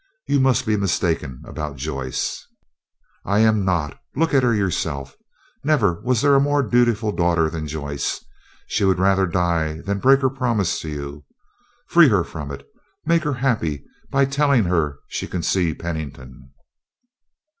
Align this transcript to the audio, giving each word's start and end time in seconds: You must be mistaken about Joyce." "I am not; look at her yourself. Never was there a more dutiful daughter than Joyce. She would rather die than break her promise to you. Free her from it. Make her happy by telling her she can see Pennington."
You 0.25 0.39
must 0.39 0.65
be 0.65 0.75
mistaken 0.77 1.43
about 1.45 1.75
Joyce." 1.77 2.47
"I 3.23 3.41
am 3.41 3.63
not; 3.63 3.99
look 4.15 4.33
at 4.33 4.41
her 4.41 4.51
yourself. 4.55 5.15
Never 5.63 6.01
was 6.03 6.23
there 6.23 6.33
a 6.33 6.39
more 6.39 6.63
dutiful 6.63 7.11
daughter 7.11 7.51
than 7.51 7.67
Joyce. 7.67 8.25
She 8.65 8.83
would 8.83 8.97
rather 8.97 9.27
die 9.27 9.81
than 9.81 9.99
break 9.99 10.21
her 10.21 10.29
promise 10.31 10.79
to 10.79 10.89
you. 10.89 11.25
Free 11.85 12.07
her 12.09 12.23
from 12.23 12.51
it. 12.51 12.65
Make 13.05 13.21
her 13.23 13.33
happy 13.33 13.85
by 14.09 14.25
telling 14.25 14.63
her 14.63 14.97
she 15.07 15.27
can 15.27 15.43
see 15.43 15.75
Pennington." 15.75 16.49